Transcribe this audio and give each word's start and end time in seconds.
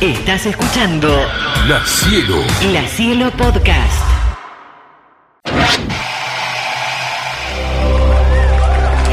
Estás 0.00 0.46
escuchando 0.46 1.08
La 1.68 1.84
Cielo. 1.84 2.36
La 2.72 2.86
Cielo 2.86 3.30
Podcast. 3.32 4.02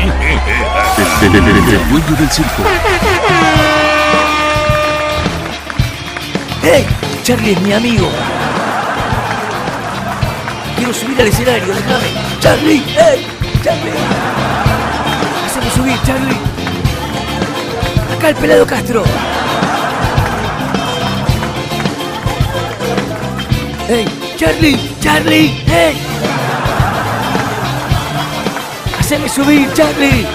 El, 0.02 1.36
el- 1.36 1.36
el- 1.36 1.48
el- 1.48 1.74
el 1.74 1.90
dueño 1.90 2.16
del 2.20 2.30
circo. 2.30 2.64
¡Hey! 6.62 6.86
Charlie 7.24 7.52
es 7.54 7.62
mi 7.62 7.74
amigo. 7.74 8.10
Quiero 10.78 10.94
subir 10.94 11.20
al 11.22 11.28
escenario, 11.28 11.74
déjame. 11.74 12.40
¡Charlie! 12.40 12.84
¡Hey! 12.98 13.26
¡Charlie! 13.64 13.92
Haceme 15.46 15.72
subir, 15.72 15.98
Charlie. 16.06 16.38
Acá 18.18 18.30
el 18.30 18.36
pelado 18.36 18.66
Castro. 18.68 19.04
¡Hey! 23.90 24.06
¡Charlie! 24.38 24.80
¡Charlie! 25.02 25.62
¡Hey! 25.68 25.98
¡Haceme 28.98 29.28
subir, 29.28 29.72
Charlie! 29.74 30.26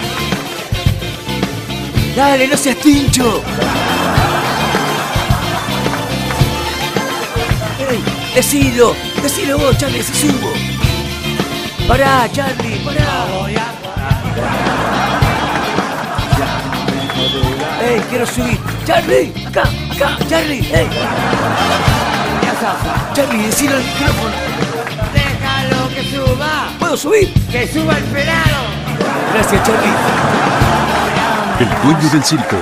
¡Dale, 2.14 2.46
no 2.46 2.56
seas 2.58 2.76
tincho! 2.76 3.42
¡Ey! 7.88 8.34
¡Decilo! 8.34 8.94
¡Decilo 9.22 9.58
vos, 9.58 9.78
Charlie, 9.78 10.02
si 10.02 10.28
subo! 10.28 10.52
¡Pará, 11.88 12.28
Charlie! 12.30 12.78
¡Pará! 12.84 13.24
¡Ey, 17.80 18.00
quiero 18.10 18.26
subir! 18.26 18.58
¡Charlie! 18.84 19.32
¡Acá! 19.46 19.62
¡Acá! 19.90 20.18
¡Charlie! 20.28 20.68
¡Charlie, 23.14 23.46
decilo 23.46 23.76
al 23.76 23.84
micrófono! 23.84 24.34
Déjalo 25.14 25.88
que 25.94 26.02
suba, 26.10 26.70
¿Puedo 26.80 26.96
subir? 26.96 27.32
que 27.52 27.68
suba 27.72 27.96
el 27.96 28.04
pelado. 28.04 28.64
Gracias, 29.32 29.62
Charlie. 29.62 29.92
El 31.60 31.68
dueño 31.84 32.10
del 32.10 32.24
circo. 32.24 32.56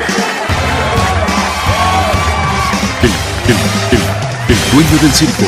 El, 3.03 3.11
el, 3.49 3.57
el, 3.93 4.55
el 4.55 4.71
dueño 4.73 4.99
del 5.01 5.13
circo. 5.13 5.45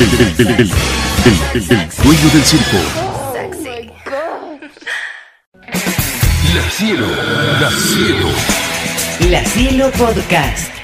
El, 0.00 0.20
el, 0.20 0.48
el, 0.48 0.60
el, 0.60 0.70
el, 1.24 1.62
el, 1.62 1.70
el 1.70 1.88
dueño 2.02 2.28
del 2.32 2.44
circo. 2.44 2.76
La 6.54 6.70
cielo. 6.70 7.06
La 7.60 7.70
cielo. 7.70 8.28
La 9.30 9.44
Cielo 9.44 9.90
Podcast. 9.92 10.83